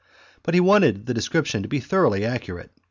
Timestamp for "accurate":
2.25-2.71